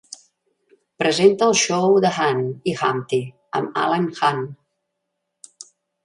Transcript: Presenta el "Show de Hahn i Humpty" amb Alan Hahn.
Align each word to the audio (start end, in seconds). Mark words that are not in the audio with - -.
Presenta 1.01 1.49
el 1.49 1.57
"Show 1.63 1.99
de 2.05 2.09
Hahn 2.15 2.41
i 2.71 2.73
Humpty" 2.85 3.19
amb 3.59 3.77
Alan 3.83 4.07
Hahn. 4.23 4.41